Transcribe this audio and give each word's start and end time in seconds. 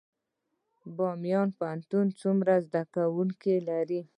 بامیان 0.95 1.47
پوهنتون 1.57 2.07
څومره 2.19 2.53
زده 2.65 2.81
کوونکي 2.93 3.55
لري؟ 3.67 4.01